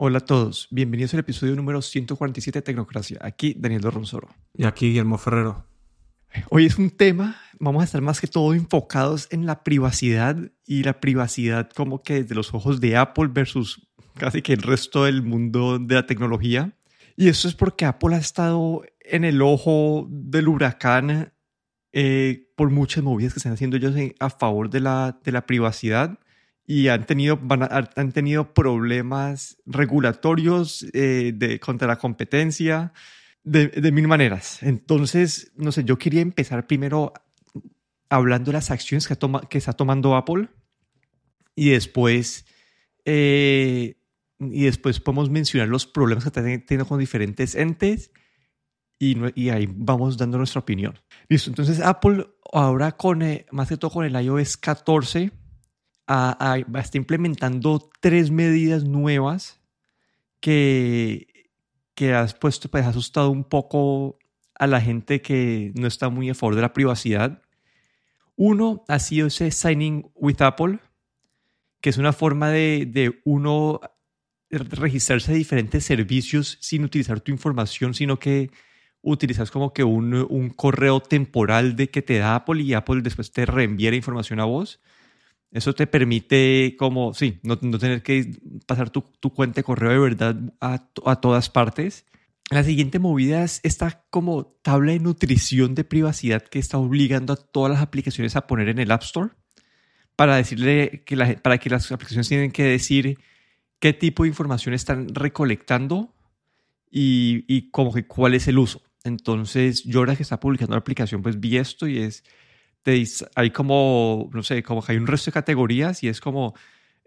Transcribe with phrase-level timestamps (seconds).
[0.00, 3.18] Hola a todos, bienvenidos al episodio número 147 de Tecnocracia.
[3.20, 4.28] Aquí Daniel Ronsoro.
[4.54, 5.66] Y aquí Guillermo Ferrero.
[6.50, 10.84] Hoy es un tema, vamos a estar más que todo enfocados en la privacidad y
[10.84, 15.22] la privacidad como que desde los ojos de Apple versus casi que el resto del
[15.22, 16.76] mundo de la tecnología.
[17.16, 21.32] Y eso es porque Apple ha estado en el ojo del huracán
[21.92, 26.20] eh, por muchas movidas que están haciendo ellos a favor de la, de la privacidad
[26.70, 27.40] y han tenido,
[27.96, 32.92] han tenido problemas regulatorios eh, de, contra la competencia
[33.42, 34.62] de, de, mil maneras.
[34.62, 37.14] Entonces, no sé, yo quería empezar primero
[38.10, 40.50] hablando de las acciones que, toma, que está tomando Apple
[41.54, 42.44] y después,
[43.06, 43.96] eh,
[44.38, 48.12] y después podemos mencionar los problemas que está teniendo con diferentes entes
[48.98, 50.98] y, y, ahí vamos dando nuestra opinión.
[51.30, 55.32] Listo, entonces Apple ahora con, eh, más que todo con el iOS 14,
[56.08, 59.60] a, está implementando tres medidas nuevas
[60.40, 61.48] que,
[61.94, 64.18] que has puesto, pues ha asustado un poco
[64.54, 67.42] a la gente que no está muy a favor de la privacidad.
[68.36, 70.78] Uno ha sido ese Signing with Apple,
[71.80, 73.80] que es una forma de, de uno
[74.50, 78.50] registrarse a diferentes servicios sin utilizar tu información, sino que
[79.02, 83.30] utilizas como que un, un, correo temporal de que te da Apple y Apple después
[83.30, 84.80] te reenvía la información a vos.
[85.50, 88.30] Eso te permite, como, sí, no, no tener que
[88.66, 92.04] pasar tu, tu, cuenta de correo de verdad a, a todas partes.
[92.50, 97.36] La siguiente movida es esta como tabla de nutrición de privacidad que está obligando a
[97.36, 99.30] todas las aplicaciones a poner en el App Store
[100.16, 103.18] para decirle que la, para que las aplicaciones tienen que decir
[103.78, 106.14] qué tipo de información están recolectando
[106.90, 108.82] y, y como que cuál es el uso.
[109.04, 112.24] Entonces, yo ahora que está publicando la aplicación, pues vi esto y es
[113.34, 116.54] hay como, no sé, como que hay un resto de categorías y es como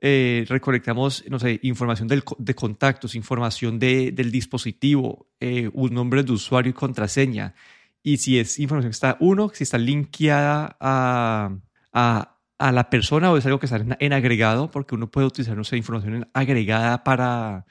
[0.03, 6.23] eh, recolectamos, no sé, información del, de contactos, información de, del dispositivo, eh, un nombre
[6.23, 7.53] de usuario y contraseña.
[8.01, 11.56] Y si es información que está, uno, si está linkeada a,
[11.94, 15.28] a, a la persona o es algo que está en, en, agregado, porque uno puede
[15.28, 17.66] utilizar, no sé, información agregada para,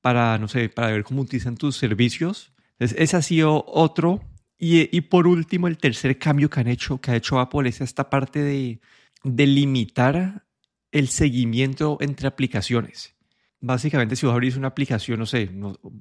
[0.00, 2.52] para, no sé, para ver cómo utilizan tus servicios.
[2.78, 4.20] Entonces, ese ha sido otro
[4.64, 8.08] y, por último, el tercer cambio que han hecho, que ha hecho Apple es esta
[8.08, 8.80] parte de,
[9.22, 10.46] de limitar
[10.92, 13.14] el seguimiento entre aplicaciones.
[13.60, 15.50] Básicamente, si vos abrís una aplicación, no sé,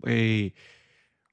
[0.06, 0.54] eh,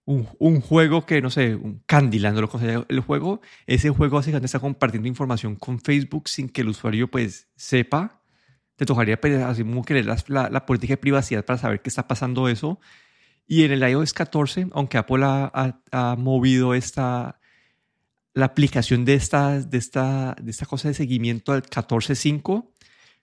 [0.07, 4.17] un, un, juego que, no sé, un Candyland o lo sea el juego, ese juego
[4.17, 8.23] básicamente está compartiendo información con Facebook sin que el usuario pues sepa.
[8.77, 12.09] Te tocaría pues, así como que la, la política de privacidad para saber qué está
[12.09, 12.81] pasando eso
[13.51, 17.41] y en el iOS 14, aunque Apple ha, ha, movido esta,
[18.33, 22.71] la aplicación de esta, de, esta, de esta cosa de seguimiento al 14.5,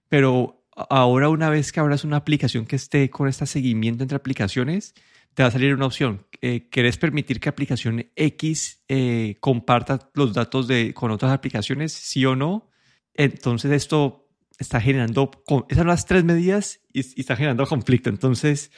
[0.10, 4.96] pero ahora una vez que abras una aplicación que esté con este seguimiento entre aplicaciones,
[5.34, 6.28] te va a salir una opción.
[6.42, 11.94] Eh, ¿Querés permitir que aplicación X eh, comparta los datos de, con otras aplicaciones?
[11.94, 12.70] Sí o no.
[13.14, 14.28] Entonces esto
[14.60, 15.32] está generando,
[15.70, 18.10] esas son las tres medidas y, y está generando conflicto.
[18.10, 18.72] Entonces,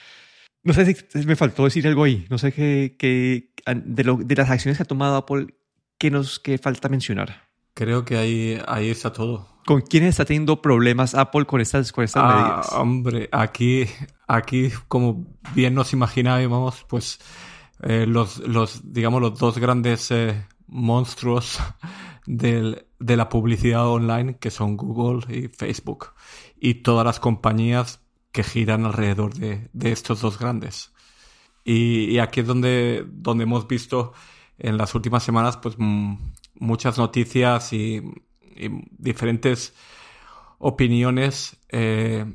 [0.64, 2.26] no sé si me faltó decir algo ahí.
[2.30, 5.48] No sé qué, qué de, lo, de, las acciones que ha tomado Apple,
[5.98, 7.50] ¿qué nos qué falta mencionar?
[7.74, 9.48] Creo que ahí, ahí está todo.
[9.66, 12.74] ¿Con quiénes está teniendo problemas Apple con estas, con estas ah, medidas?
[12.74, 13.86] Hombre, aquí,
[14.28, 17.20] aquí, como bien nos imaginábamos, pues
[17.84, 21.60] eh, los, los, digamos, los dos grandes eh, monstruos
[22.26, 26.14] del, de la publicidad online, que son Google y Facebook.
[26.60, 28.02] Y todas las compañías
[28.32, 30.94] que giran alrededor de, de estos dos grandes.
[31.64, 34.14] Y, aquí es donde, donde hemos visto
[34.58, 35.76] en las últimas semanas pues
[36.56, 37.98] muchas noticias y,
[38.56, 39.76] y diferentes
[40.58, 42.26] opiniones eh,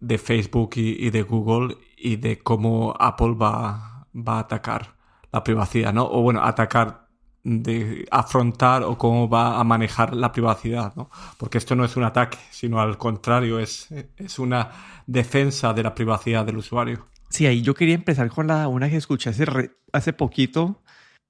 [0.00, 4.96] de Facebook y, y, de Google y de cómo Apple va, va a atacar
[5.32, 6.06] la privacidad, ¿no?
[6.06, 7.05] O bueno, atacar
[7.48, 11.08] de afrontar o cómo va a manejar la privacidad, ¿no?
[11.38, 14.72] Porque esto no es un ataque, sino al contrario, es, es una
[15.06, 17.06] defensa de la privacidad del usuario.
[17.28, 19.46] Sí, ahí yo quería empezar con la una que escuché hace,
[19.92, 20.82] hace poquito,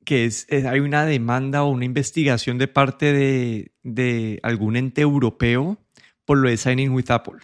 [0.07, 5.77] que es, hay una demanda o una investigación de parte de, de algún ente europeo
[6.25, 7.41] por lo de Signing with Apple.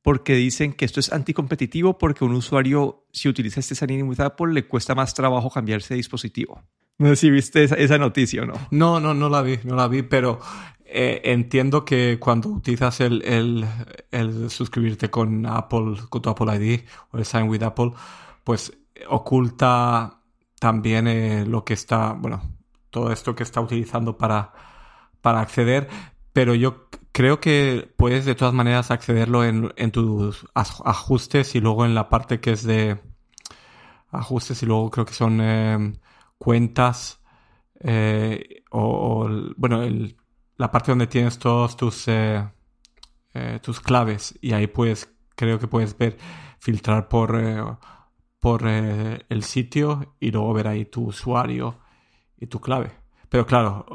[0.00, 4.54] Porque dicen que esto es anticompetitivo porque un usuario, si utiliza este Signing with Apple,
[4.54, 6.62] le cuesta más trabajo cambiarse de dispositivo.
[6.98, 8.54] No sé si viste esa, esa noticia o no.
[8.70, 10.40] No, no, no la vi, no la vi, pero
[10.84, 13.66] eh, entiendo que cuando utilizas el, el,
[14.12, 17.92] el, suscribirte con Apple, con tu Apple ID o el Sign with Apple,
[18.44, 18.72] pues
[19.08, 20.20] oculta
[20.60, 22.42] también eh, lo que está, bueno,
[22.90, 24.52] todo esto que está utilizando para,
[25.20, 25.88] para acceder,
[26.32, 31.84] pero yo creo que puedes de todas maneras accederlo en, en tus ajustes y luego
[31.84, 33.00] en la parte que es de
[34.12, 35.92] ajustes y luego creo que son eh,
[36.44, 37.22] cuentas
[37.80, 39.26] eh, o,
[39.56, 40.16] bueno, el,
[40.56, 42.44] la parte donde tienes todos tus, eh,
[43.62, 46.18] tus claves y ahí puedes, creo que puedes ver,
[46.58, 47.78] filtrar por,
[48.38, 51.78] por el sitio y luego ver ahí tu usuario
[52.38, 52.92] y tu clave.
[53.30, 53.86] Pero claro,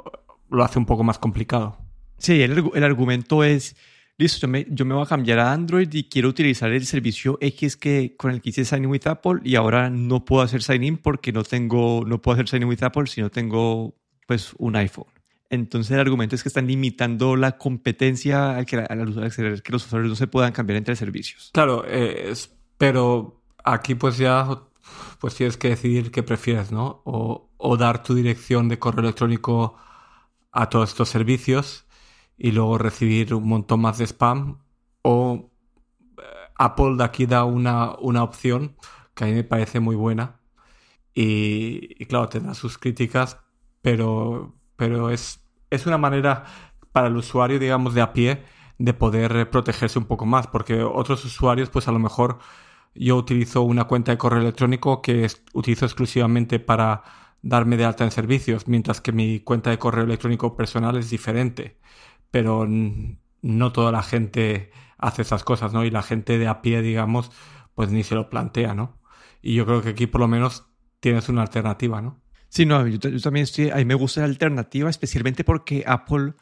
[0.50, 1.78] lo hace un poco más complicado.
[2.18, 3.76] Sí, el, el argumento es,
[4.20, 7.38] listo, yo me, yo me, voy a cambiar a Android y quiero utilizar el servicio
[7.42, 10.62] X que con el que hice Sign In with Apple y ahora no puedo hacer
[10.62, 13.96] Sign In porque no tengo, no puedo hacer Sign In with Apple si no tengo
[14.28, 15.08] pues un iPhone.
[15.50, 20.10] Entonces el argumento es que están limitando la competencia al que, al que los usuarios
[20.10, 21.50] no se puedan cambiar entre servicios.
[21.54, 22.34] Claro, eh,
[22.78, 24.48] pero aquí pues ya
[25.20, 27.02] pues tienes que decidir qué prefieres, ¿no?
[27.06, 29.78] O, o dar tu dirección de correo electrónico
[30.52, 31.86] a todos estos servicios
[32.40, 34.60] y luego recibir un montón más de spam
[35.04, 35.52] o
[36.18, 36.22] eh,
[36.56, 38.76] Apple de aquí da una, una opción
[39.14, 40.40] que a mí me parece muy buena
[41.14, 43.40] y, claro, tendrá sus críticas,
[43.82, 46.46] pero, pero es, es una manera
[46.94, 48.44] para el usuario, digamos, de a pie
[48.78, 52.40] de poder protegerse un poco más, porque otros usuarios, pues a lo mejor
[52.96, 57.04] yo utilizo una cuenta de correo electrónico que utilizo exclusivamente para
[57.42, 61.80] darme de alta en servicios, mientras que mi cuenta de correo electrónico personal es diferente
[62.32, 65.86] pero no toda la gente hace esas cosas, ¿no?
[65.86, 67.32] Y la gente de a pie, digamos,
[67.76, 69.00] pues ni se lo plantea, ¿no?
[69.42, 70.66] Y yo creo que aquí por lo menos
[71.00, 72.22] tienes una alternativa, ¿no?
[72.50, 76.34] Sí, no, yo, también estoy, a mí me gusta la alternativa, especialmente porque Apple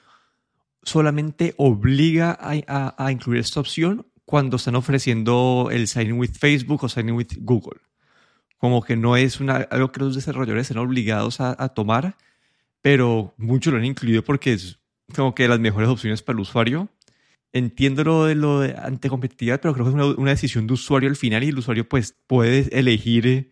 [0.83, 6.83] solamente obliga a, a, incluir esta opción cuando están ofreciendo el Sign In with Facebook
[6.85, 7.81] o Sign In with Google.
[8.57, 12.15] Como que no es una, algo que los desarrolladores están obligados a, a tomar,
[12.81, 14.79] pero muchos lo han incluido porque es
[15.15, 16.89] como que las mejores opciones para el usuario.
[17.53, 21.15] Entiendo lo de lo de anticompetitividad, pero creo que es una, decisión de usuario al
[21.15, 23.49] final y el usuario pues puede elegir eh,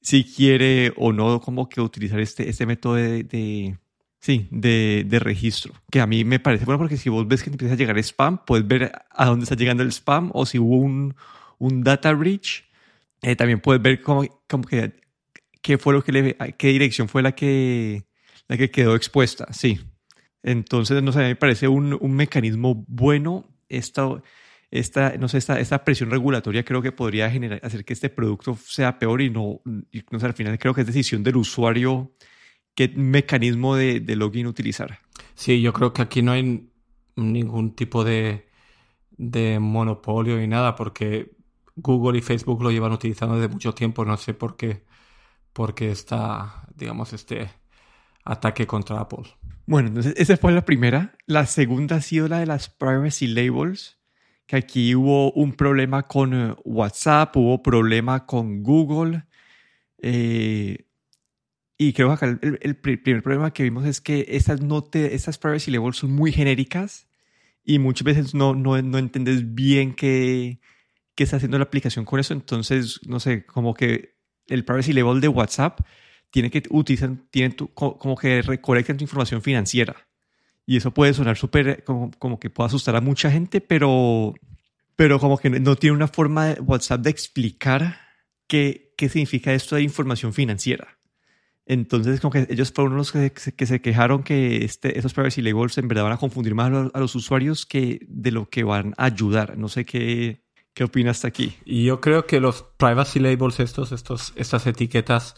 [0.00, 3.76] si quiere o no como que utilizar este, este método de,
[4.20, 7.50] sí, de, de, registro, que a mí me parece bueno porque si vos ves que
[7.50, 10.76] empieza a llegar spam, puedes ver a dónde está llegando el spam o si hubo
[10.76, 11.14] un,
[11.58, 12.64] un data breach,
[13.22, 14.92] eh, también puedes ver como, como que
[15.62, 18.04] qué fue lo que le, qué dirección fue la que,
[18.48, 19.80] la que quedó expuesta, sí.
[20.42, 23.48] Entonces, no sé, me parece un, un mecanismo bueno.
[23.68, 24.22] Esta,
[24.70, 28.56] esta, no sé, esta, esta presión regulatoria creo que podría generar, hacer que este producto
[28.56, 32.12] sea peor y no, no sé, al final creo que es decisión del usuario
[32.74, 35.00] qué mecanismo de, de login utilizar.
[35.34, 36.70] Sí, yo creo que aquí no hay
[37.16, 38.48] ningún tipo de,
[39.10, 41.32] de monopolio ni nada, porque
[41.76, 44.04] Google y Facebook lo llevan utilizando desde mucho tiempo.
[44.04, 44.84] No sé por qué,
[45.52, 47.50] por qué está, digamos, este
[48.24, 49.24] ataque contra Apple.
[49.66, 51.16] Bueno, entonces esa fue la primera.
[51.26, 53.98] La segunda ha sido la de las privacy labels,
[54.46, 59.24] que aquí hubo un problema con eh, WhatsApp, hubo problema con Google.
[59.98, 60.86] Eh,
[61.78, 65.96] y creo que el, primer problema que vimos es que estas, no estas privacy labels
[65.96, 67.08] son muy genéricas
[67.64, 70.60] y muchas veces no, no, no entiendes bien qué,
[71.14, 72.34] qué está haciendo la aplicación con eso.
[72.34, 74.16] Entonces, no sé, como que
[74.46, 75.80] el privacy label de WhatsApp
[76.32, 79.94] tiene que utilizar, tienen como que recolectan tu información financiera.
[80.66, 84.34] Y eso puede sonar súper, como, como, que puede asustar a mucha gente, pero,
[84.96, 88.00] pero como que no tiene una forma de WhatsApp de explicar
[88.46, 90.98] qué, qué significa esto de información financiera.
[91.66, 95.78] Entonces, como que ellos fueron los que, que se quejaron que este, esos privacy labels
[95.78, 99.04] en verdad van a confundir más a los, usuarios que de lo que van a
[99.04, 99.58] ayudar.
[99.58, 100.42] No sé qué,
[100.74, 101.54] qué opinas hasta aquí.
[101.64, 105.36] Y yo creo que los privacy labels, estos, estos, estas etiquetas,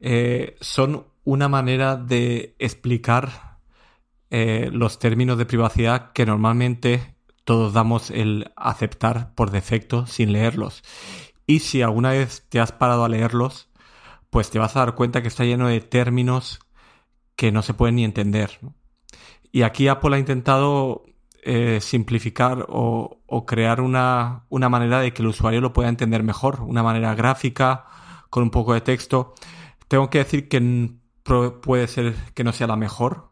[0.00, 3.58] eh, son una manera de explicar
[4.30, 7.14] eh, los términos de privacidad que normalmente
[7.44, 10.82] todos damos el aceptar por defecto sin leerlos.
[11.46, 13.68] Y si alguna vez te has parado a leerlos,
[14.30, 16.60] pues te vas a dar cuenta que está lleno de términos
[17.36, 18.58] que no se pueden ni entender.
[19.50, 21.04] Y aquí Apple ha intentado
[21.42, 26.22] eh, simplificar o, o crear una, una, manera de que el usuario lo pueda entender
[26.22, 27.86] mejor, una manera gráfica,
[28.28, 29.34] con un poco de texto.
[29.88, 30.60] Tengo que decir que
[31.62, 33.30] puede ser que no sea la mejor,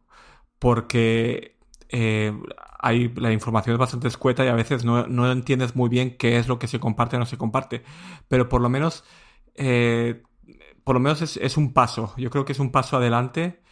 [0.59, 1.59] porque
[1.89, 2.33] eh,
[2.79, 6.49] hay, la información es bastante escueta y a veces no, entiendes muy bien qué es
[6.49, 7.83] lo que se comparte o no se comparte.
[8.29, 9.05] Pero por lo menos,
[9.55, 10.23] eh,
[10.85, 12.15] por lo menos es, un paso.
[12.17, 13.63] Yo creo que es un paso adelante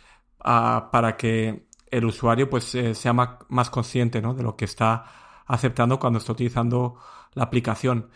[0.40, 5.04] ah, para que el usuario pues eh, sea más, consciente de lo que está
[5.46, 6.96] aceptando cuando está utilizando
[7.34, 8.10] la aplicación.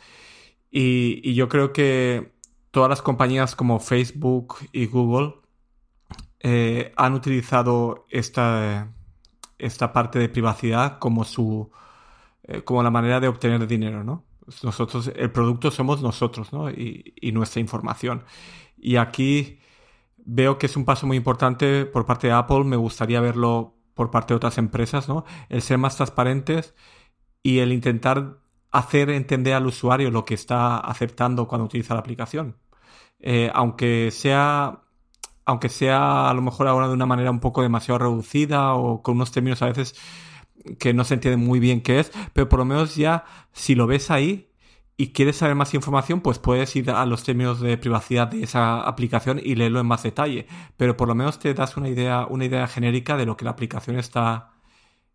[0.70, 2.37] y yo creo que
[2.70, 5.34] todas las compañías como Facebook y Google
[6.40, 8.92] eh, han utilizado esta,
[9.58, 11.70] esta parte de privacidad como su
[12.44, 14.24] eh, como la manera de obtener dinero, ¿no?
[14.62, 16.70] Nosotros, el producto somos nosotros, ¿no?
[16.70, 18.24] Y, y, nuestra información.
[18.78, 19.58] Y aquí
[20.16, 22.64] veo que es un paso muy importante por parte de Apple.
[22.64, 25.26] Me gustaría verlo por parte de otras empresas, ¿no?
[25.50, 26.74] El ser más transparentes
[27.42, 28.38] y el intentar
[28.70, 32.56] hacer entender al usuario lo que está aceptando cuando utiliza la aplicación.
[33.20, 34.82] Eh, aunque sea
[35.44, 39.16] aunque sea a lo mejor ahora de una manera un poco demasiado reducida o con
[39.16, 39.94] unos términos a veces
[40.78, 43.86] que no se entiende muy bien qué es, pero por lo menos ya si lo
[43.86, 44.48] ves ahí
[44.98, 48.80] y quieres saber más información, pues puedes ir a los términos de privacidad de esa
[48.82, 50.46] aplicación y leerlo en más detalle.
[50.76, 53.52] Pero por lo menos te das una idea, una idea genérica de lo que la
[53.52, 54.54] aplicación está,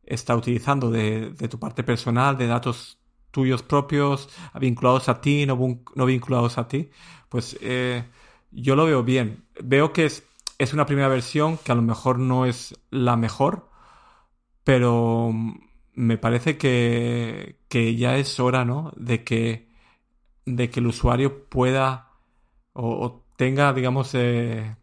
[0.06, 3.03] está utilizando, de, de tu parte personal, de datos
[3.34, 4.30] tuyos propios,
[4.62, 5.58] vinculados a ti, no,
[6.06, 6.92] vinculados a ti.
[7.30, 8.06] Pues eh,
[8.52, 9.46] yo lo veo bien.
[9.62, 10.24] Veo que es,
[10.72, 13.70] una primera versión que a lo mejor no es la mejor,
[14.64, 15.34] pero
[15.94, 17.58] me parece que,
[17.98, 18.94] ya es hora, ¿no?
[18.96, 19.68] De que,
[20.46, 22.12] de que el usuario pueda
[22.74, 24.76] o, tenga, digamos, eh,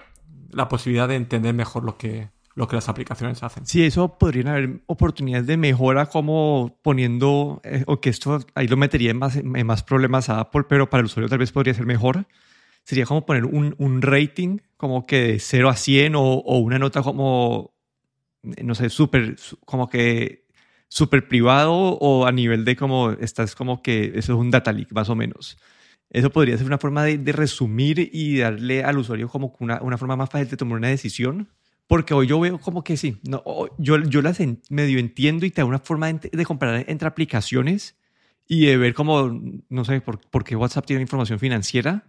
[0.51, 2.31] la posibilidad de entender mejor lo que,
[2.61, 3.67] lo que las aplicaciones hacen.
[3.67, 8.77] Sí, eso podrían haber oportunidades de mejora como poniendo, eh, o que esto ahí lo
[8.77, 11.75] metería en más, en más problemas a Apple, pero para el usuario tal vez podría
[11.75, 12.27] ser mejor.
[12.85, 16.79] Sería como poner un, un rating como que de 0 a 100 o, o una
[16.79, 17.75] nota como
[18.43, 20.47] no sé, súper, como que
[20.89, 24.93] súper privado o a nivel de como, estás como que eso es un data leak
[24.93, 25.59] más o menos.
[26.11, 30.17] Eso podría ser una forma de, resumir y darle al usuario como una, una, forma
[30.17, 31.49] más fácil de tomar una decisión.
[31.91, 33.43] Porque hoy yo veo como que sí, no,
[33.77, 37.97] yo, yo las medio entiendo y te da una forma de, comparar entre aplicaciones
[38.47, 42.05] y de ver como, no sé, por, por qué WhatsApp tiene información financiera.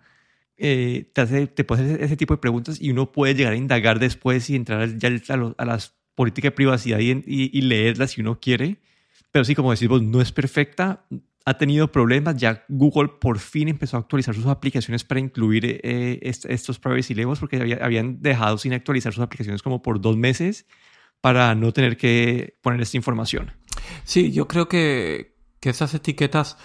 [0.55, 3.55] Eh, te, hace, te puede hacer ese tipo de preguntas y uno puede llegar a
[3.55, 8.39] indagar después y entrar ya a, a las política de privacidad y, leerla si uno
[8.39, 8.77] quiere.
[9.31, 11.07] Pero sí, como decís vos, no es perfecta,
[11.45, 12.37] ha tenido problemas.
[12.37, 17.39] Ya Google por fin empezó a actualizar sus aplicaciones para incluir eh, estos privacy levels
[17.39, 20.65] porque habían dejado sin actualizar sus aplicaciones como por dos meses
[21.21, 23.51] para no tener que poner esta información.
[24.03, 26.57] Sí, yo creo que, que esas etiquetas,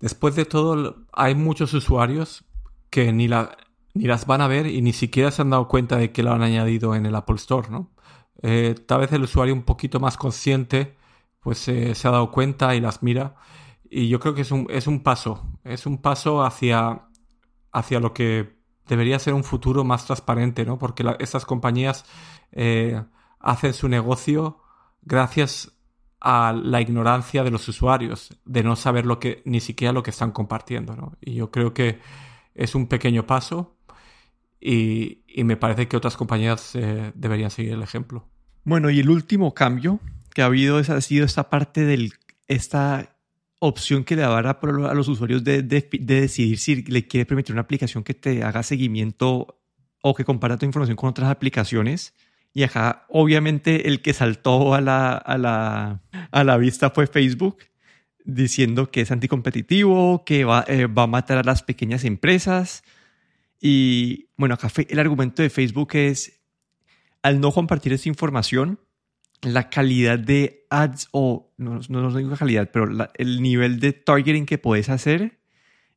[0.00, 2.44] después de todo, hay muchos usuarios
[2.88, 3.56] que ni, la,
[3.94, 6.32] ni las van a ver y ni siquiera se han dado cuenta de que lo
[6.32, 7.90] han añadido en el Apple Store, ¿no?
[8.42, 10.96] Eh, tal vez el usuario un poquito más consciente
[11.40, 13.34] pues eh, se ha dado cuenta y las mira.
[13.92, 17.08] Y yo creo que es un, es un paso, es un paso hacia,
[17.72, 18.56] hacia lo que
[18.86, 20.78] debería ser un futuro más transparente, ¿no?
[20.78, 22.04] Porque estas compañías
[22.52, 23.02] eh,
[23.40, 24.60] hacen su negocio
[25.02, 25.72] gracias
[26.20, 30.10] a la ignorancia de los usuarios, de no saber lo que, ni siquiera lo que
[30.10, 31.16] están compartiendo, ¿no?
[31.20, 31.98] Y yo creo que
[32.54, 33.76] es un pequeño paso
[34.60, 38.28] y, y me parece que otras compañías eh, deberían seguir el ejemplo.
[38.62, 39.98] Bueno, y el último cambio
[40.32, 42.10] que ha habido es, ha sido esta parte de
[42.46, 43.16] esta
[43.60, 47.62] opción que le da a los usuarios de, de, decidir si le quiere permitir una
[47.62, 49.60] aplicación que te haga seguimiento
[50.02, 52.14] o que compara tu información con otras aplicaciones.
[52.52, 56.02] Y acá, obviamente, el que saltó a la, a la,
[56.32, 57.58] a la vista fue Facebook,
[58.24, 62.82] diciendo que es anticompetitivo, que va, eh, va a matar a las pequeñas empresas,
[63.60, 66.40] y bueno, acá el argumento de Facebook es,
[67.22, 68.80] al no compartir esta información,
[69.42, 74.58] la calidad de ads, o no, no, digo calidad, pero el nivel de targeting que
[74.58, 75.40] puedes hacer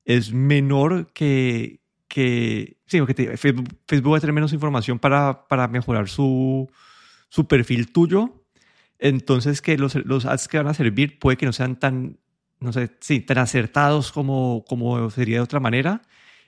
[0.05, 5.67] es menor que, que sí, que Facebook, Facebook, va a tener menos información para, para
[5.67, 6.69] mejorar su,
[7.29, 8.45] su perfil tuyo.
[8.99, 12.19] Entonces, que los, los ads que van a servir puede que no sean tan,
[12.59, 16.01] no sé, sí, tan acertados como, como sería de otra manera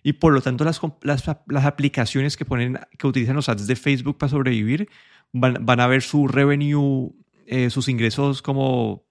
[0.06, 4.20] y por lo tanto las, las, aplicaciones que, ponen, que utilizan los ads de Facebook
[4.20, 4.88] para sobrevivir
[5.34, 7.12] van, van a ver su revenue,
[7.48, 9.04] eh, sus ingresos como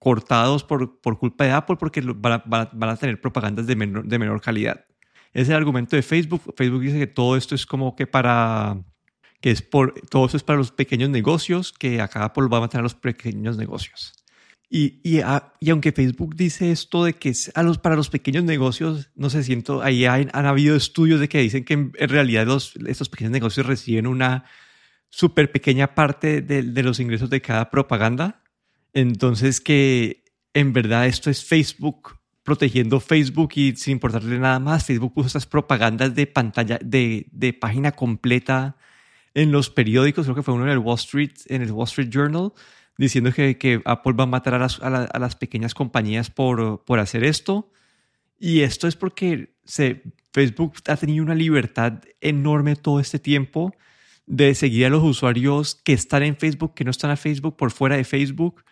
[0.00, 2.42] cortados por, por culpa de Apple porque van a,
[2.72, 4.84] van a, tener propagandas de menor, de menor calidad.
[5.32, 6.42] Ese es el argumento de Facebook.
[6.56, 8.76] Facebook dice que todo esto es como que para
[9.40, 12.64] que es por todo eso es para los pequeños negocios, que acá Apple va a
[12.76, 14.14] a los pequeños negocios.
[14.72, 15.20] Y, y,
[15.58, 19.42] y, aunque Facebook dice esto de que a los, para los pequeños negocios, no sé,
[19.42, 23.32] siento, ahí han, han habido estudios de que dicen que en, realidad los, estos pequeños
[23.32, 24.44] negocios reciben una
[25.08, 28.44] súper pequeña parte de, de, los ingresos de cada propaganda.
[28.92, 30.22] Entonces que
[30.54, 35.46] en verdad esto es Facebook protegiendo Facebook y sin importarle nada más, Facebook puso estas
[35.46, 38.76] propagandas de pantalla, de, de página completa
[39.34, 42.08] en los periódicos, creo que fue uno en el Wall Street, en el Wall Street
[42.08, 42.52] Journal,
[43.00, 46.98] diciendo que, que, Apple va a matar a las, a, las pequeñas compañías por, por,
[46.98, 47.72] hacer esto.
[48.38, 50.02] Y esto es porque se,
[50.32, 53.74] Facebook ha tenido una libertad enorme todo este tiempo
[54.26, 57.70] de seguir a los usuarios que están en Facebook, que no están a Facebook, por
[57.70, 58.64] fuera de Facebook,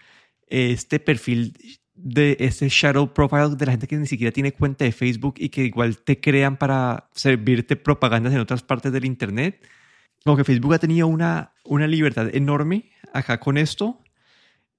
[0.46, 1.54] este perfil
[1.94, 5.48] de este shadow profile de la gente que ni siquiera tiene cuenta de Facebook y
[5.48, 9.66] que igual te crean para servirte propagandas en otras partes del Internet.
[10.22, 14.02] Como que Facebook ha tenido una, una libertad enorme acá con esto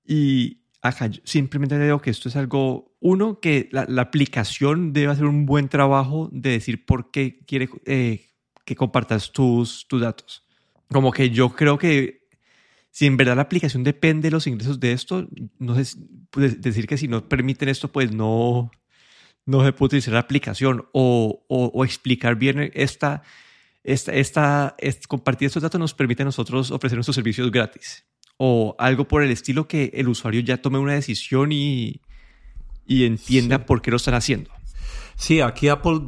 [0.10, 5.46] y acá simplemente digo que esto es algo, uno, que la, aplicación debe hacer un
[5.46, 8.26] buen trabajo de decir por qué quiere eh,
[8.66, 10.48] que compartas tus, tus datos.
[10.92, 12.28] Como que yo creo que
[12.90, 15.28] si en verdad la aplicación depende de los ingresos de esto,
[15.60, 15.96] no sé
[16.32, 18.72] pues, decir que si no permiten esto, pues no,
[19.46, 23.22] no se puede utilizar la aplicación o, o, explicar bien esta,
[23.84, 24.76] esta, esta,
[25.08, 28.10] compartir estos datos nos permite a nosotros ofrecer nuestros servicios gratis
[28.42, 32.02] o algo por el estilo que el usuario ya tome una decisión y,
[32.88, 34.50] y entienda por qué lo están haciendo.
[35.16, 36.00] Sí, aquí Apple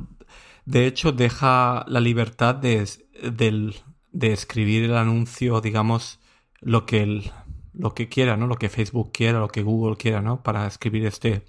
[0.65, 2.87] de hecho deja la libertad de,
[3.21, 6.21] de escribir el anuncio, digamos,
[6.61, 7.31] lo que, el,
[7.73, 8.47] lo que quiera, ¿no?
[8.47, 10.43] Lo que Facebook quiera, lo que Google quiera, ¿no?
[10.43, 11.45] Para escribir este,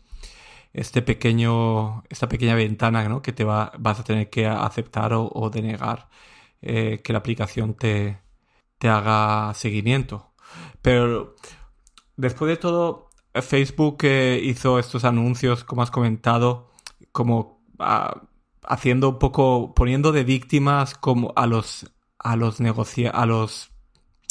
[0.72, 3.22] este pequeño, esta pequeña ventana, ¿no?
[3.22, 6.08] Que te va, vas a tener que aceptar o, denegar
[6.62, 8.18] eh, que la aplicación te,
[8.78, 10.31] te haga seguimiento.
[10.82, 11.34] Pero
[12.16, 16.70] después de todo, Facebook eh, hizo estos anuncios, como has comentado,
[17.12, 18.22] como ah,
[18.62, 21.86] haciendo un poco, poniendo de víctimas como a los
[22.18, 23.72] a los negocia a los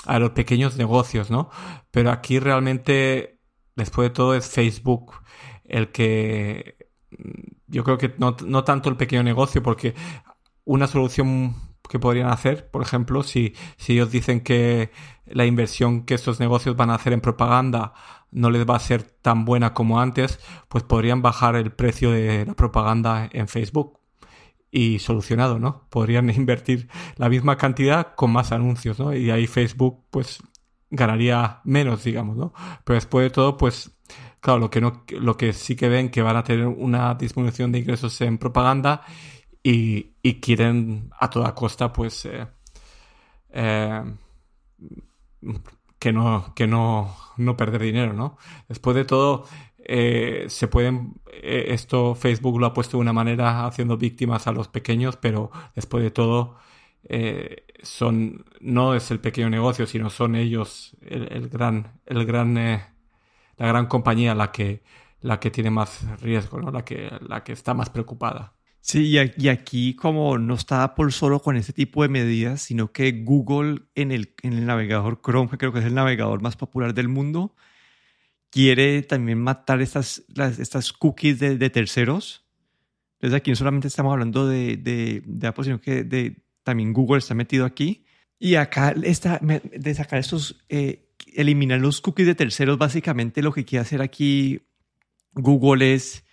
[0.05, 1.49] a los pequeños negocios, ¿no?
[1.91, 3.39] Pero aquí realmente,
[3.75, 5.13] después de todo, es Facebook
[5.65, 6.77] el que
[7.11, 9.95] mm, yo creo que no, tanto el pequeño negocio, porque
[10.65, 11.55] una solución
[11.89, 14.91] que podrían hacer, por ejemplo, si, si ellos dicen que
[15.33, 17.93] la inversión que estos negocios van a hacer en propaganda
[18.31, 22.45] no les va a ser tan buena como antes, pues podrían bajar el precio de
[22.45, 23.99] la propaganda en Facebook
[24.71, 25.87] y solucionado, ¿no?
[25.89, 29.13] Podrían invertir la misma cantidad con más anuncios, ¿no?
[29.13, 30.41] Y ahí Facebook, pues,
[30.89, 32.53] ganaría menos, digamos, ¿no?
[32.83, 33.91] Pero después de todo, pues,
[34.39, 37.71] claro, lo que no, lo que sí que ven que van a tener una disminución
[37.71, 39.03] de ingresos en propaganda
[39.61, 42.47] y, y quieren a toda costa, pues, eh,
[43.49, 44.03] eh,
[45.99, 48.37] que no, que no, no perder dinero, ¿no?
[48.67, 49.45] Después de todo,
[49.85, 54.51] eh, se pueden, eh, esto Facebook lo ha puesto de una manera haciendo víctimas a
[54.51, 56.57] los pequeños, pero después de todo,
[57.03, 63.67] eh, son, no es el pequeño negocio, sino son ellos el, gran, el gran, la
[63.67, 64.83] gran compañía la que,
[65.21, 66.71] la que tiene más riesgo, ¿no?
[66.71, 68.53] la, que, la que está más preocupada.
[68.81, 73.11] Sí, y aquí como no está Apple solo con este tipo de medidas, sino que
[73.23, 76.95] Google en el, en el navegador Chrome, que creo que es el navegador más popular
[76.95, 77.55] del mundo,
[78.49, 80.23] quiere también matar estas,
[80.59, 82.43] estas cookies de, terceros.
[83.19, 87.35] Entonces aquí no solamente estamos hablando de, de, Apple, sino que de, también Google está
[87.35, 88.03] metido aquí.
[88.39, 93.63] Y acá está, de sacar estos, eh, eliminar los cookies de terceros, básicamente lo que
[93.63, 94.61] quiere hacer aquí
[95.33, 96.25] Google es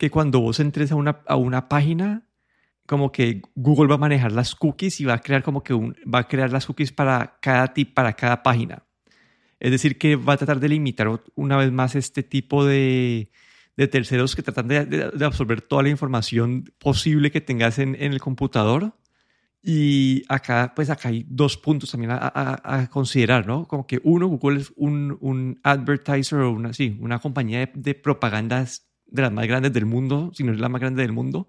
[0.00, 2.26] que cuando vos entres a una, a una página,
[2.86, 5.94] como que Google va a manejar las cookies y va a crear como que un,
[6.12, 8.82] va a crear las cookies para cada tip, para cada página.
[9.60, 13.30] Es decir, que va a tratar de limitar una vez más este tipo de,
[13.90, 18.94] terceros que tratan de, absorber toda la información posible que tengas en, el computador.
[19.62, 23.68] Y acá, pues acá hay dos puntos también a, considerar, ¿no?
[23.68, 27.94] Como que uno, Google es un, un advertiser o una, sí, una compañía de, de,
[27.94, 31.48] propagandas de las más grandes del mundo, si no es la más grande del mundo.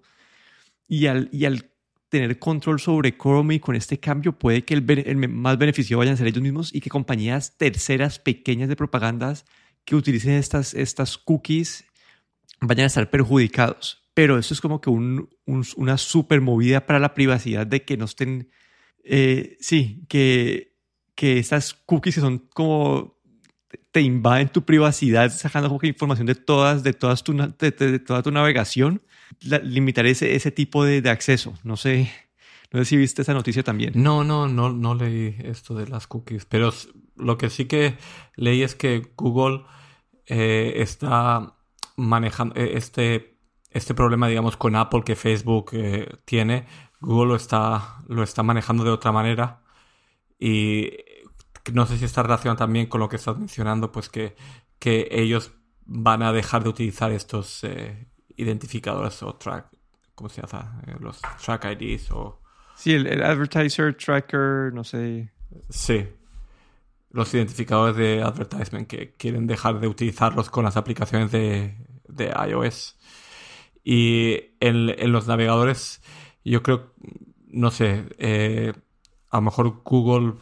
[0.88, 1.72] Y al, y al
[2.12, 6.16] tener control sobre Chrome y con este cambio puede que el, más beneficio vayan a
[6.18, 9.46] ser ellos mismos y que compañías terceras pequeñas de propagandas
[9.86, 11.86] que utilicen estas, estas cookies
[12.60, 14.02] vayan a estar perjudicados.
[14.12, 18.04] Pero eso es como que un, una super movida para la privacidad de que no
[18.04, 18.50] estén,
[19.04, 20.76] eh, sí, que,
[21.14, 23.11] que estas cookies que son como
[23.90, 28.30] te invaden tu privacidad, sacando como información de todas, de todas tu, de toda tu
[28.30, 29.02] navegación
[29.40, 31.54] limitar ese, ese tipo de, acceso.
[31.64, 32.10] No sé,
[32.72, 33.92] no sé si viste esa noticia también.
[33.96, 36.72] No, no, no, no leí esto de las cookies, pero
[37.16, 37.96] lo que sí que
[38.36, 39.62] leí es que Google
[40.26, 41.54] eh, está
[41.96, 43.36] manejando eh, este,
[43.70, 46.66] este problema, digamos, con Apple que Facebook eh, tiene.
[47.00, 49.62] Google lo está, lo está manejando de otra manera
[50.38, 50.90] y
[51.72, 54.36] no sé si está relacionado también con lo que estás mencionando, pues que,
[54.78, 55.52] que ellos
[55.84, 57.64] van a dejar de utilizar estos,
[58.36, 59.66] identificadores o track,
[60.14, 60.82] ¿cómo se llama?
[60.86, 62.40] Eh, los track IDs o...
[62.76, 65.30] Sí, el, advertiser tracker, no sé.
[65.68, 66.08] Sí.
[67.10, 71.76] Los identificadores de advertisement que quieren dejar de utilizarlos con las aplicaciones de,
[72.08, 72.98] de iOS.
[73.84, 76.00] Y en, los navegadores,
[76.44, 76.94] yo creo,
[77.48, 78.72] no sé, eh,
[79.30, 80.34] a lo mejor Google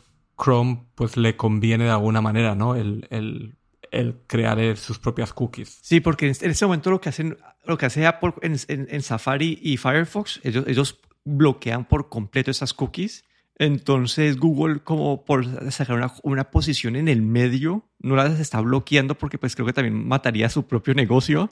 [0.43, 2.75] Chrome pues le conviene de alguna manera, ¿no?
[2.75, 3.57] El, el,
[3.91, 5.79] el crear sus propias cookies.
[5.83, 9.59] Sí, porque en este momento lo que hacen, lo que hace Apple en, en, Safari
[9.63, 13.25] y Firefox, ellos, ellos bloquean por completo esas cookies.
[13.57, 19.17] Entonces Google, como por sacar una, una, posición en el medio, no las está bloqueando
[19.17, 21.51] porque pues creo que también mataría su propio negocio,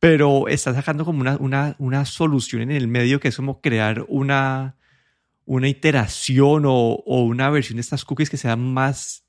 [0.00, 4.04] pero está sacando como una, una, una solución en el medio que es como crear
[4.08, 4.74] una,
[5.44, 9.24] una iteración o, una versión de estas cookies que sea más,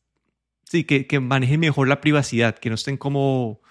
[0.63, 3.61] sí, que, que manejen mejor la privacidad, que no estén como,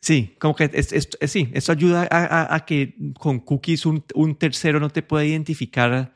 [0.00, 4.02] sí, como que sí, esto ayuda a, que con cookies un,
[4.38, 6.14] tercero no te pueda identificar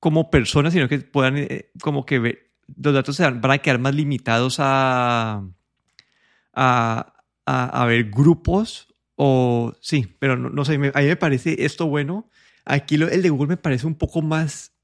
[0.00, 3.78] como persona, sino que puedan eh, como que ver, los datos se van, a quedar
[3.78, 5.42] más limitados a,
[6.52, 7.12] a,
[7.46, 12.30] a, ver grupos o sí, pero no, no sé, a mí me parece esto bueno.
[12.64, 14.77] Aquí lo, el de Google me parece un poco más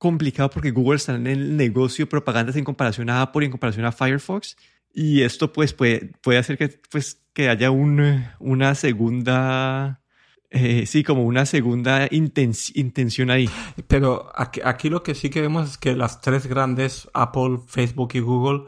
[0.00, 3.50] complicado porque Google está en el negocio de propagandas en comparación a Apple y en
[3.50, 4.56] comparación a Firefox.
[4.94, 10.00] Y esto pues puede, puede hacer que, pues, que haya un, una segunda,
[10.48, 13.48] eh, sí, como una segunda intención ahí.
[13.88, 18.12] Pero aquí, aquí, lo que sí que vemos es que las tres grandes, Apple, Facebook
[18.14, 18.62] y Google,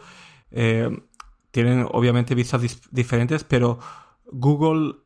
[0.50, 0.90] eh,
[1.50, 3.78] tienen obviamente vistas diferentes, pero
[4.26, 4.96] Google,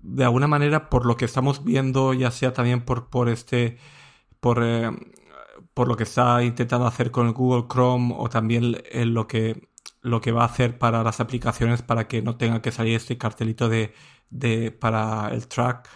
[0.00, 3.78] de alguna manera, por lo que estamos viendo, ya sea también por, por este,
[4.38, 4.62] por...
[4.62, 4.92] Eh,
[5.74, 9.68] por lo que está intentando hacer con el Google Chrome o también lo que
[10.02, 13.16] lo que va a hacer para las aplicaciones para que no tenga que salir este
[13.18, 13.94] cartelito de,
[14.30, 15.88] de para el track.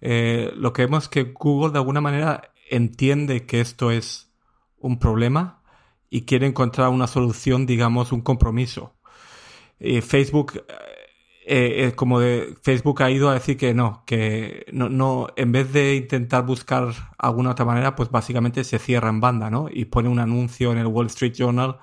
[0.00, 4.32] Eh, lo que vemos es que Google de alguna manera entiende que esto es
[4.78, 5.62] un problema
[6.10, 8.96] y quiere encontrar una solución, digamos, un compromiso.
[9.78, 10.64] Eh, Facebook
[11.44, 15.72] eh, como de Facebook ha ido a decir que no, que no, no, en vez
[15.72, 19.68] de intentar buscar alguna otra manera, pues básicamente se cierra en banda, ¿no?
[19.70, 21.78] Y pone un anuncio en el Wall Street Journal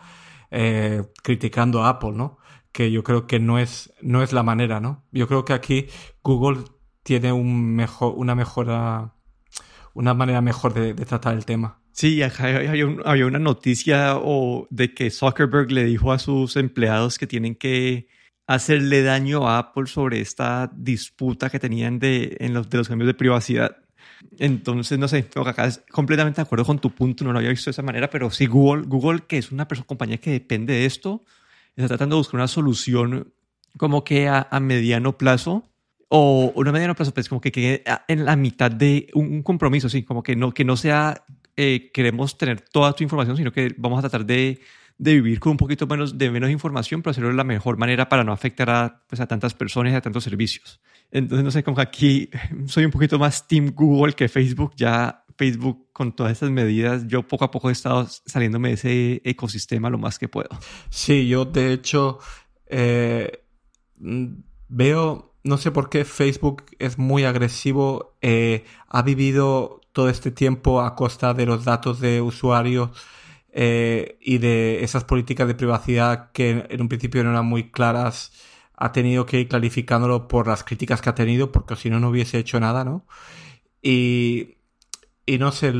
[0.51, 2.37] eh, criticando a Apple, ¿no?
[2.71, 5.03] Que yo creo que no es, no es la manera, ¿no?
[5.11, 5.87] Yo creo que aquí
[6.23, 6.63] Google
[7.03, 9.15] tiene un mejor, una mejora,
[9.93, 11.81] una manera mejor de, tratar el tema.
[11.91, 17.27] Sí, había, había una noticia o de que Zuckerberg le dijo a sus empleados que
[17.27, 18.07] tienen que
[18.49, 23.05] hacerle daño a Apple sobre esta disputa que tenían de, en los, de los cambios
[23.05, 23.77] de privacidad.
[24.39, 27.69] Entonces, no sé, acá es completamente de acuerdo con tu punto, no lo había visto
[27.69, 31.23] de esa manera, pero sí Google, Google que es una compañía que depende de esto,
[31.75, 33.31] está tratando de buscar una solución
[33.77, 35.69] como que a, mediano plazo
[36.07, 40.01] o una mediano plazo, pues como que quede en la mitad de un, compromiso, sí,
[40.01, 41.23] como que no, que no sea
[41.55, 44.59] eh, queremos tener toda tu información, sino que vamos a tratar de
[44.99, 48.09] de vivir con un poquito menos de menos información, pero hacerlo de la mejor manera
[48.09, 50.81] para no afectar a, pues, a tantas personas y a tantos servicios.
[51.09, 52.29] Entonces, no sé, como aquí
[52.67, 54.73] soy un poquito más Team Google que Facebook.
[54.75, 59.21] Ya Facebook, con todas estas medidas, yo poco a poco he estado saliéndome de ese
[59.23, 60.49] ecosistema lo más que puedo.
[60.89, 62.19] Sí, yo de hecho
[62.65, 63.45] eh,
[63.95, 70.81] veo, no sé por qué Facebook es muy agresivo, eh, ha vivido todo este tiempo
[70.81, 72.91] a costa de los datos de usuarios
[73.51, 78.31] eh, y de esas políticas de privacidad que en un principio no eran muy claras,
[78.75, 82.09] ha tenido que ir clarificándolo por las críticas que ha tenido, porque si no, no
[82.09, 83.05] hubiese hecho nada, ¿no?
[83.81, 84.57] Y,
[85.25, 85.73] y no sé,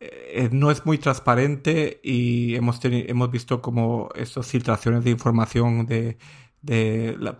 [0.00, 6.18] eh, no es muy transparente y hemos, hemos visto como estas filtraciones de información de,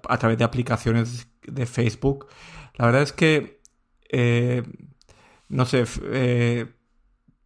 [0.08, 2.26] a través de aplicaciones de Facebook.
[2.76, 3.60] La verdad es que,
[4.10, 4.62] eh,
[5.48, 5.84] no sé,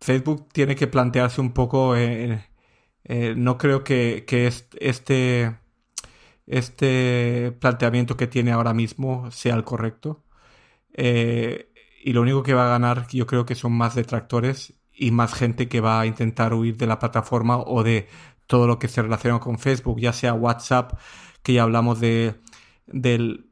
[0.00, 2.44] Facebook tiene que plantearse un poco, eh,
[3.04, 4.24] eh, no creo que,
[4.80, 5.58] este,
[6.46, 10.24] este planteamiento que tiene ahora mismo sea el correcto.
[10.94, 11.72] Eh,
[12.04, 15.34] y lo único que va a ganar yo creo que son más detractores y más
[15.34, 18.08] gente que va a intentar huir de la plataforma o de
[18.46, 20.98] todo lo que se relaciona con Facebook, ya sea WhatsApp,
[21.42, 22.40] que ya hablamos de,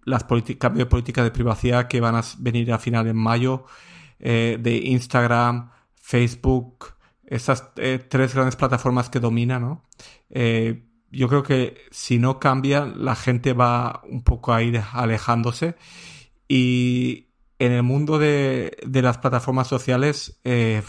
[0.05, 0.25] las
[0.59, 3.67] cambios de política de privacidad que van a venir a final en mayo,
[4.19, 5.71] de Instagram,
[6.07, 9.83] Facebook, esas eh, tres grandes plataformas que domina, ¿no?
[10.31, 15.75] Eh, yo creo que si no cambian, la gente va un poco a ir alejándose.
[16.47, 20.81] Y en el mundo de, las plataformas sociales, eh,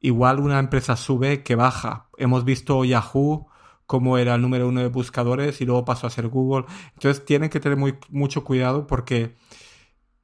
[0.00, 2.08] igual una empresa sube que baja.
[2.16, 3.46] Hemos visto Yahoo
[3.84, 6.64] como era el número uno de buscadores y luego pasó a ser Google.
[6.94, 9.36] Entonces tienen que tener muy, mucho cuidado porque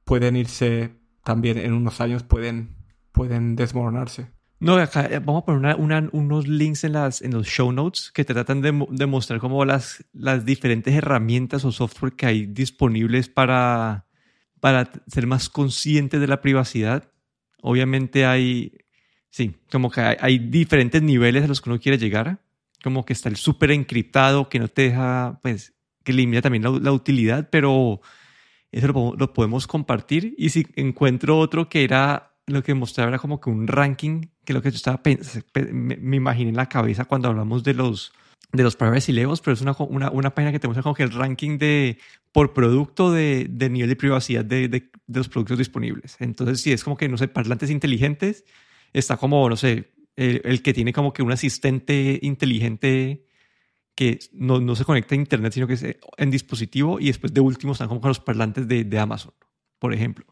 [0.05, 2.76] pueden irse también en unos años, pueden
[3.17, 4.27] pueden desmoronarse.
[4.59, 8.25] No, acá eh, vamos a poner unos links en, las, en los show notes que
[8.25, 14.07] te tratan de, mostrar cómo las, las diferentes herramientas o software que hay disponibles para,
[14.59, 17.11] para ser más conscientes de la privacidad.
[17.61, 18.73] Obviamente hay,
[19.29, 22.39] sí, como que hay, diferentes niveles a los que uno quiere llegar.
[22.83, 26.91] como que está el súper encriptado, que no te deja, pues, que limita también la,
[26.91, 28.01] utilidad, pero
[28.71, 30.33] eso lo, podemos compartir.
[30.37, 34.53] Y si encuentro otro que era, lo que mostraba era como que un ranking, que
[34.53, 38.13] lo que yo estaba me, me imaginé en la cabeza cuando hablamos de los
[38.51, 41.03] de los privacy levels, pero es una, una, una, página que te muestra como que
[41.03, 41.97] el ranking de
[42.31, 46.15] por producto de, de nivel de privacidad de, de, los productos disponibles.
[46.19, 48.45] Entonces, si es como que, no sé, parlantes inteligentes,
[48.93, 53.25] está como, no sé, el, que tiene como que un asistente inteligente
[53.95, 55.85] que no, no, se conecta a internet, sino que es
[56.17, 59.33] en dispositivo y después de último están como con los parlantes de, de Amazon,
[59.79, 60.25] por ejemplo.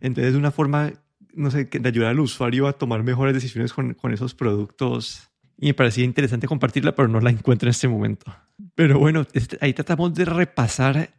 [0.00, 0.92] Entonces, es una forma,
[1.36, 5.66] no sé, de ayudar al usuario a tomar mejores decisiones con, con esos productos y
[5.66, 8.34] me parecía interesante compartirla, pero no la encuentro en este momento.
[8.74, 11.10] Pero bueno, este, ahí tratamos de repasar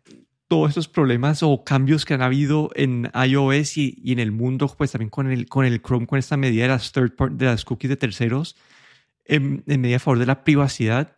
[0.47, 4.91] todos estos problemas o cambios que han habido en iOS y, en el mundo, pues
[4.91, 7.89] también con el, con el Chrome, con esta medida de las third de las cookies
[7.89, 8.55] de terceros,
[9.25, 11.15] en, medida a favor de la privacidad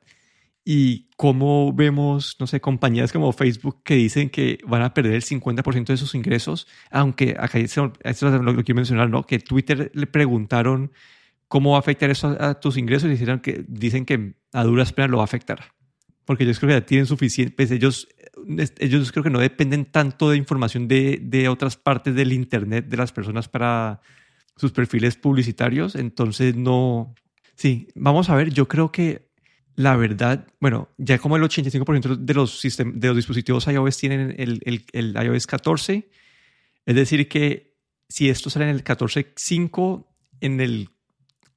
[0.71, 5.23] y cómo vemos, no sé, compañías como Facebook que dicen que van a perder el
[5.23, 9.23] 50% de sus ingresos, aunque acá esto lo, lo quiero mencionar, ¿no?
[9.23, 10.91] Que Twitter le preguntaron
[11.49, 13.10] ¿Cómo va a afectar eso a, tus ingresos?
[13.10, 15.73] Y dicen que, dicen que a duras penas lo va a afectar.
[16.23, 18.08] Porque ellos creo que ya tienen suficiente, pues ellos,
[18.77, 22.97] ellos creo que no dependen tanto de información de, de otras partes del Internet de
[22.97, 23.99] las personas para
[24.58, 25.95] sus perfiles publicitarios.
[25.95, 27.15] Entonces no,
[27.55, 29.29] sí, vamos a ver, yo creo que
[29.80, 34.60] la verdad, bueno, ya como el 85% de los, de los dispositivos iOS tienen el,
[34.65, 36.10] el, el, iOS 14,
[36.86, 37.78] es decir que
[38.10, 40.06] si esto sale en el 14.5,
[40.42, 40.89] en el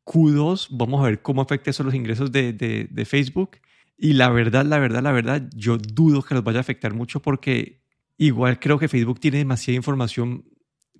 [0.04, 3.56] Q2, vamos a ver cómo afecta eso los ingresos de, de, Facebook.
[3.98, 7.20] Y la verdad, la verdad, la verdad, yo dudo que los vaya a afectar mucho
[7.20, 7.82] porque
[8.18, 10.44] igual creo que Facebook tiene demasiada información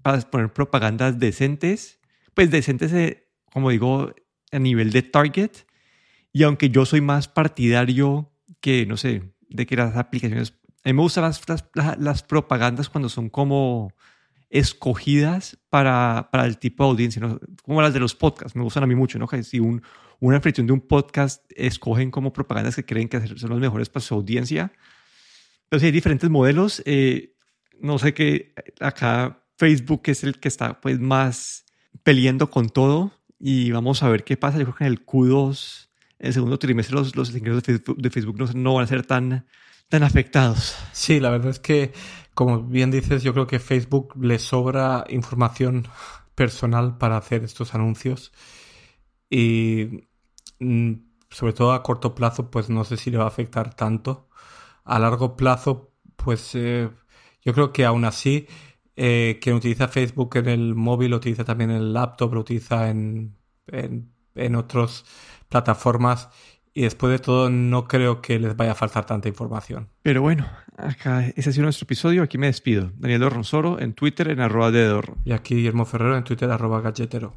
[0.02, 2.00] para poner propagandas decentes,
[2.34, 4.12] pues decentes, eh, como digo,
[4.50, 5.52] a nivel de target.
[6.32, 10.94] Y aunque yo soy más partidario que, no sé, de que las aplicaciones, a mí
[10.94, 11.42] me gustan las,
[11.74, 13.92] las, las propagandas cuando son como
[14.52, 17.40] escogidas para, para el tipo de audiencia, ¿no?
[17.62, 19.26] como las de los podcasts, me gustan a mí mucho, ¿no?
[19.26, 19.82] Que si un,
[20.20, 24.04] una fricción de un podcast escogen como propagandas que creen que son los mejores para
[24.04, 24.72] su audiencia.
[25.64, 26.82] Entonces hay diferentes modelos.
[26.84, 27.34] Eh,
[27.80, 31.64] no sé qué, acá Facebook es el que está pues más
[32.02, 34.58] peleando con todo y vamos a ver qué pasa.
[34.58, 35.88] Yo creo que en el Q2,
[36.22, 39.44] en el segundo trimestre, los, los ingresos de Facebook, no, no, van a ser tan,
[39.88, 40.74] tan afectados.
[40.92, 41.92] Sí, la verdad es que
[42.34, 45.86] como bien dices, yo creo que Facebook le sobra información
[46.34, 48.32] personal para hacer estos anuncios
[49.28, 50.08] y
[50.60, 50.92] mm,
[51.30, 54.28] sobre todo a corto plazo pues no sé si le va a afectar tanto.
[54.84, 56.90] A largo plazo pues eh,
[57.42, 58.46] yo creo que aún así
[58.96, 62.88] eh, quien utiliza Facebook en el móvil lo utiliza también en el laptop, lo utiliza
[62.90, 65.04] en, en, otras
[65.52, 66.28] plataformas
[66.74, 69.88] y después de todo no creo que les vaya a faltar tanta información.
[70.02, 72.22] Pero bueno, acá ese ha sido nuestro episodio.
[72.22, 72.90] Aquí me despido.
[72.96, 75.18] Daniel Dorronsoro en Twitter en arroba de Dorro.
[75.24, 77.36] Y aquí Guillermo Ferrero en Twitter arroba galletero.